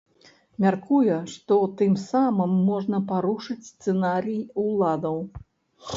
Мяркуе, 0.63 1.17
што 1.33 1.57
тым 1.83 1.93
самым 2.05 2.57
можна 2.71 3.03
парушыць 3.11 3.61
сцэнарый 3.71 4.41
уладаў. 4.65 5.17